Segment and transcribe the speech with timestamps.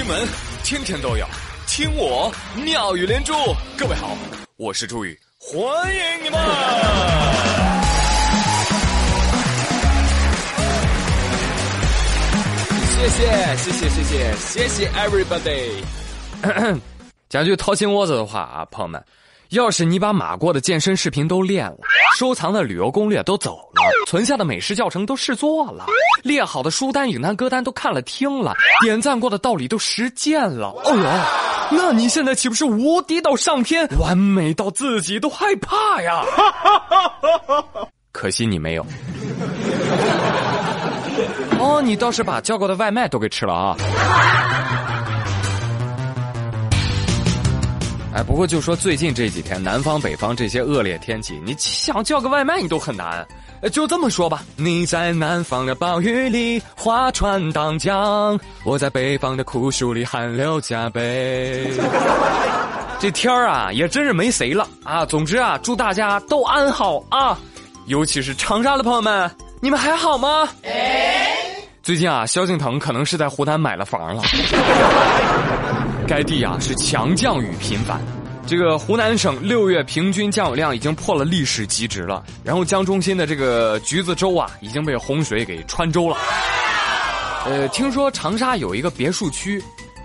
[0.00, 0.26] 新闻
[0.64, 1.26] 天天都有，
[1.66, 3.34] 听我妙语连珠。
[3.76, 4.16] 各位好，
[4.56, 5.62] 我是朱宇，欢
[5.94, 6.40] 迎你们！
[12.96, 15.84] 谢谢谢谢谢谢谢谢 everybody。
[17.28, 19.04] 讲句掏心窝子的话啊，朋友们，
[19.50, 21.78] 要是你把马过的健身视频都练了，
[22.16, 25.86] 收藏的旅游攻略都走了，存下的美食教程都试做了，
[26.22, 36.22] 列好的书单、影单、歌单都看了听了，点赞过的道理都实践了，哦呦，那你现在岂不是无敌到上天，完美到自己都害怕呀？
[38.12, 38.86] 可惜你没有。
[41.58, 43.76] 哦，你倒是把叫过的外卖都给吃了啊！
[48.12, 53.26] 哎，不过就说最近这几天南方北方这些恶劣天气，你想叫个外卖你都很难。
[53.70, 61.70] 就这么说吧，你在南方的暴雨里划船荡江，我在北方的酷暑里汗流浃背。
[62.98, 65.06] 这天儿啊，也真是没谁了啊！
[65.06, 67.38] 总之啊，祝大家都安好啊！
[67.86, 69.30] 尤其是长沙的朋友们，
[69.60, 70.48] 你们还好吗？
[71.82, 74.22] 最近啊，萧敬腾可能是在湖南买了房了。
[76.10, 78.00] 该地啊是强降雨频繁，
[78.44, 82.24] 这个湖南省六月平均降雨量已经破了历史极值了。
[82.42, 86.16] 然后江中心的这个橘子洲啊，已经被洪水给穿州了。
[87.46, 89.62] 呃，听说长沙有一个别墅区，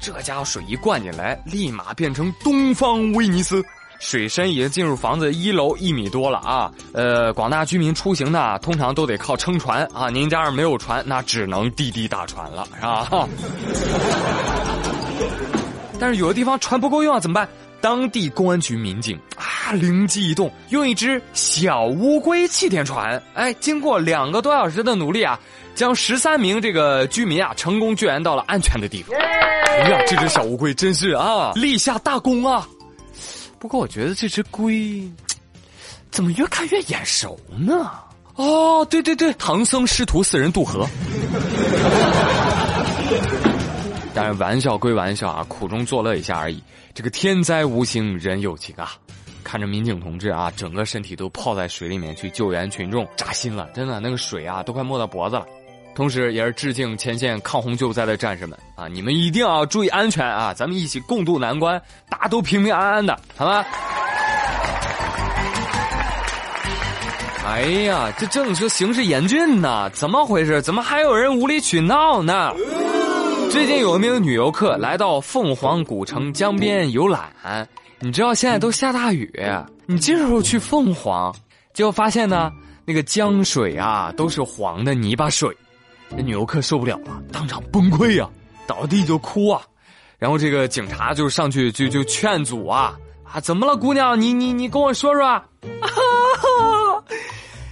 [0.00, 3.60] 这家伙水一灌进来，立马变成东方威尼斯。
[3.98, 6.70] 水深已经进入房子一楼一米多了啊！
[6.92, 10.08] 呃，广大居民出行呢，通常都得靠撑船啊。
[10.08, 13.28] 您家要没有船，那只能滴滴打船了，是吧？
[15.98, 17.48] 但是有的地方船不够用啊，怎么办？
[17.80, 25.38] 当地公安局民警啊，灵机一动，用一只小乌龟气垫船，哎，经过两个多小时的努力啊，
[25.76, 29.16] 将十三名这个居民啊，成功救援到了安全的地方。
[29.16, 32.66] 哎呀，这只小乌龟真是啊，立下大功啊！
[33.60, 35.08] 不过我觉得这只龟，
[36.10, 37.90] 怎么越看越眼熟呢？
[38.34, 40.84] 哦，对对对，唐僧师徒四人渡河。
[44.18, 46.60] 当然，玩笑归玩笑啊，苦中作乐一下而已。
[46.92, 48.90] 这个天灾无形，人有情啊！
[49.44, 55.46] 看着民警同志啊，整个身体都泡在水里面去救援群众，扎心了，真的，那个水啊，都快没到脖子了。
[55.94, 58.88] 同时，也是致敬前线抗洪救灾的战士们啊！
[58.88, 60.52] 你们一定要注意安全啊！
[60.52, 61.80] 咱们一起共度难关，
[62.10, 63.64] 大家都平平安安的，好吗？
[67.46, 70.60] 哎呀，这正说形势严峻呢，怎么回事？
[70.60, 72.52] 怎么还有人无理取闹呢？
[73.50, 77.32] 最近有一名女游客来到凤凰古城江边游览，
[77.98, 79.32] 你知道现在都下大雨，
[79.86, 81.34] 你这时候去凤凰，
[81.72, 82.52] 结果发现呢，
[82.84, 85.56] 那个江水啊都是黄的泥巴水。
[86.10, 88.28] 这女游客受不了了，当场崩溃呀，
[88.66, 89.62] 倒地就哭啊，
[90.18, 95.42] 然后这个警察就上去就就劝阻啊啊，怎么了，姑娘，你你你跟我说说，啊，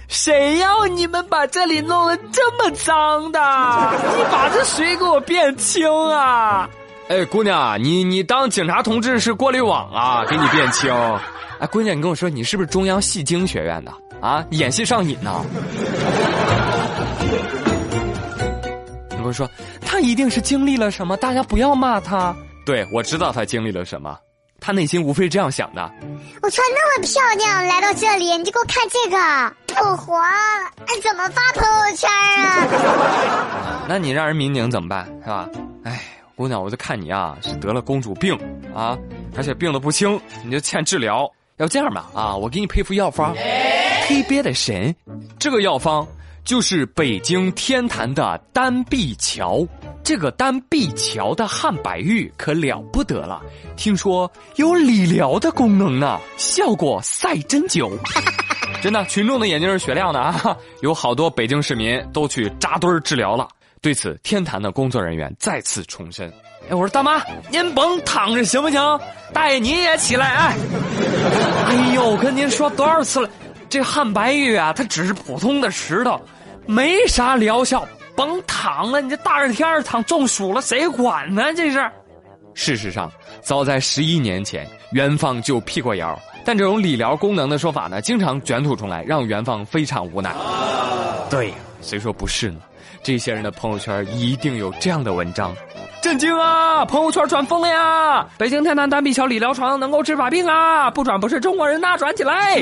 [0.07, 0.56] 谁
[0.87, 3.39] 要你们把这里弄得这么脏的？
[4.17, 6.69] 你把这水给我变清啊！
[7.09, 10.91] 哎，姑娘，你你当警察同志是过滤网啊，给你变清。
[11.59, 14.45] 哎，姑娘，你跟我说，你是不是中央戏精学院的啊？
[14.51, 15.43] 演戏上瘾呢？
[19.23, 19.49] 我说，
[19.81, 22.33] 他一定是经历了什么，大家不要骂他。
[22.65, 24.17] 对，我知道他经历了什么，
[24.59, 25.91] 他内心无非是这样想的。
[26.41, 29.17] 我穿那么漂亮来到这里，你就给我看这个，
[29.81, 30.23] 我黄，
[31.01, 33.85] 怎么发朋友圈啊？
[33.87, 35.49] 那你让人民警怎么办，是吧？
[35.83, 36.01] 哎，
[36.35, 38.37] 姑娘，我就看你啊，是得了公主病
[38.75, 38.97] 啊，
[39.35, 41.29] 而且病的不轻，你就欠治疗。
[41.57, 44.95] 要这样吧，啊，我给你配副药方，特别的神，
[45.39, 46.07] 这个药方。
[46.43, 49.67] 就是北京天坛的丹碧桥，
[50.07, 53.41] 这个丹碧桥的汉白玉可了不得了，
[53.75, 57.91] 听说有理疗的功能呢，效果赛针灸。
[58.81, 63.49] 真的，群众的眼睛是雪亮的啊， 有好多北京市民都去扎堆治疗了。
[63.81, 66.31] 对此，天坛的工作人员再次重申
[66.71, 67.21] ：“哎，我说大妈，
[67.51, 68.79] 您甭躺着行不行？
[69.33, 70.55] 大爷你也起来哎！
[71.67, 73.29] 哎呦，我跟您说多少次了，
[73.67, 76.17] 这汉白玉啊，它只是普通的石头。”
[76.69, 77.87] 没啥疗效，
[78.17, 78.99] 甭躺了！
[78.99, 81.53] 你这大热天躺中暑了，谁管呢？
[81.55, 81.87] 这是。
[82.55, 83.11] 事实上，
[83.41, 90.33] 早在十一年前，元芳就辟过谣，但这种理疗功能的说法呢，经常卷土重来，让元芳非常无奈。
[91.29, 91.53] 对，
[91.83, 92.59] 谁说不是呢？
[93.03, 95.55] 这些人的朋友圈一定有这样的文章：
[96.01, 96.83] 震惊啊！
[96.83, 98.27] 朋友圈转疯了呀！
[98.35, 100.89] 北京天坛单臂桥理疗床能够治法病啊！
[100.89, 101.95] 不转不是中国人呐！
[101.95, 102.55] 转起来！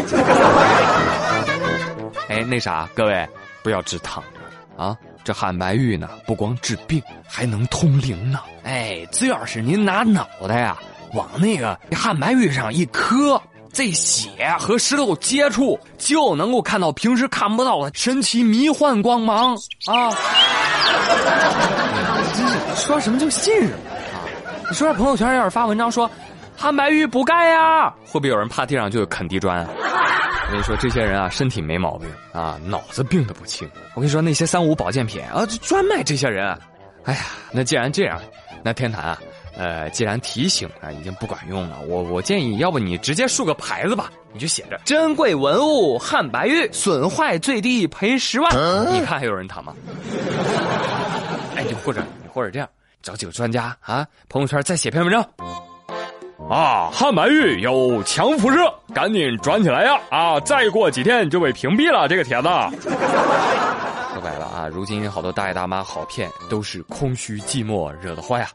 [2.27, 3.25] 哎，那啥，各位。
[3.63, 4.95] 不要只躺着，啊！
[5.25, 8.39] 这汉白玉呢，不光治病，还能通灵呢。
[8.63, 10.77] 哎，只要是您拿脑袋呀
[11.13, 13.41] 往那个汉白玉上一磕，
[13.73, 14.29] 这血
[14.59, 19.55] 和石头接触，就能够看到平时看不到的神奇迷幻光芒
[19.87, 20.11] 啊！
[22.35, 23.75] 真 是说什么就信什么
[24.13, 24.21] 啊！
[24.69, 26.07] 你说这朋友圈要是发文章说
[26.55, 29.67] 汉白玉补钙呀，会不会有人趴地上就啃地砖？
[30.47, 33.69] 我跟你说，这些人啊，身体没毛病啊，脑子病的不轻。
[33.95, 36.47] 我跟你说，那些三无保健品啊，就专卖这些人。
[37.03, 37.21] 哎呀，
[37.51, 38.21] 那既然这样，
[38.63, 39.19] 那天坛啊，
[39.57, 48.51] 呃，既然提醒啊已经不管用了，我我建议，要不你直接竖个牌子吧，你就写着“珍贵文物汉白玉，损坏最低赔十万”，
[48.93, 49.73] 你看还有人谈吗？
[51.57, 52.69] 哎，你或者你或者这样，
[53.01, 55.27] 找几个专家啊，朋友圈再写篇文章。
[56.49, 59.99] 啊，汉白玉有强辐射，赶紧转起来呀！
[60.09, 62.47] 啊，再过几天就被屏蔽了这个帖子。
[64.13, 68.47] 说白了啊，如今好多大爷大妈好骗，都是空虚寂寞惹的祸呀。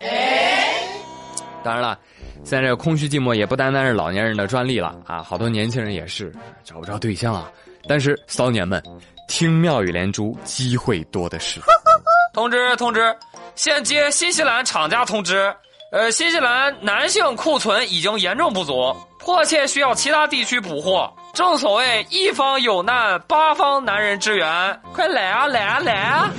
[1.64, 1.98] 当然了，
[2.44, 6.32] 现在这个空虚寂寞也不单单是老年人的专利了啊，好多年轻人也是
[6.62, 7.50] 找不着对象啊。
[7.88, 8.80] 但是骚年们，
[9.26, 11.60] 听妙语连珠，机会多的是。
[12.32, 13.14] 通知通知，
[13.56, 15.52] 现接新西兰厂家通知。
[15.92, 21.12] 呃，新西兰男性库存已经严重不足，迫切需要其他地区补货。
[21.34, 26.30] 正所谓一方有难，八方男人支援，快来啊来啊来啊！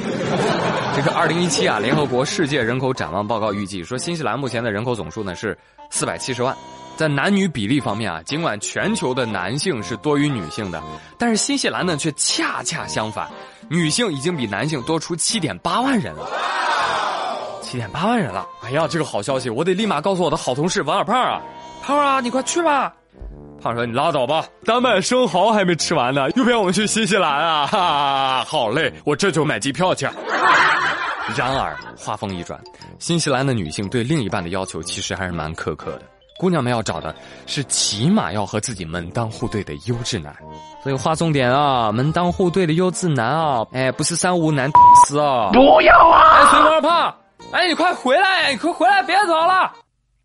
[0.96, 5.58] 这个二零一七啊，联合国世界人口展望报告预计说，新西兰目前的人口总数呢是
[5.90, 6.56] 四百七十万，
[6.96, 10.82] 在男女比例方面啊，尽管全球的男性是多于女性的，
[11.18, 13.30] 但是新西兰呢却恰恰相反，
[13.70, 16.30] 女性已经比男性多出七点八万人了。
[17.72, 18.46] 七点八万人了！
[18.62, 21.42] 哎呀，这个好消息，我得立马告诉我的好同事王小胖啊！
[21.82, 22.92] 胖啊，你快去吧！
[23.64, 27.66] 胖说：“你拉倒吧，丹麦生蚝还没吃完呢，又骗我们去新西兰啊！
[27.68, 30.06] 哈哈，好嘞，我这就买机票去。”
[31.38, 32.60] 然而话锋一转，
[33.00, 36.02] 新西兰的女性对另一半的要求其实还是蛮苛刻的。
[36.38, 37.16] 姑娘们要找的
[37.46, 40.36] 是起码要和自己门当户对的优质男。
[40.84, 44.70] 所以划重点啊，门当户对的优质男啊，哎，不是三无男
[45.06, 45.52] 死啊！
[45.54, 46.20] 不要啊！
[46.36, 47.16] 哎，随二胖。
[47.54, 48.52] 哎，你快回来！
[48.52, 49.72] 你快回来，别走了！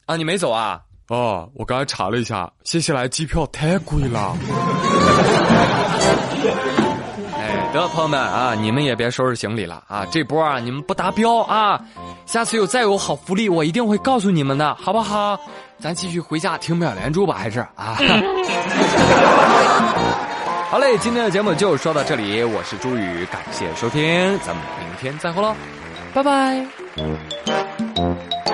[0.06, 0.80] 啊，你没走啊？
[1.08, 4.36] 哦，我刚才查了一下，新西兰机票太贵了。
[7.36, 10.06] 哎，得朋友们啊，你们也别收拾行李了啊！
[10.10, 11.80] 这波啊，你们不达标啊，
[12.26, 15.38] 下次有再有好福利，我一定会告诉你们的，好不好？
[15.78, 17.98] 咱继续回家听妙连珠吧，还是啊？
[20.70, 25.54] 好嘞，今天的节目就说到这里，我是朱宇，感谢收听，咱们明天再会喽。
[26.14, 26.85] 拜拜。
[26.96, 27.20] Thank
[27.98, 28.45] you.